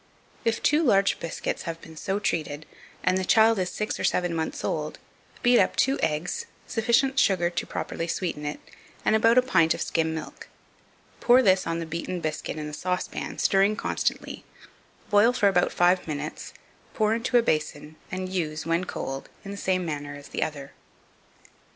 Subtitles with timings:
[0.43, 2.65] If two large biscuits have been so treated,
[3.03, 4.97] and the child is six or seven months old,
[5.43, 8.59] beat up two eggs, sufficient sugar to properly sweeten it,
[9.05, 10.47] and about a pint of skim milk.
[11.19, 14.43] Pour this on the beaten biscuit in the saucepan, stirring constantly;
[15.11, 16.51] boil for about five minutes,
[16.95, 20.73] pour into a basin, and use, when cold, in the same manner as the other.
[21.45, 21.53] 2506.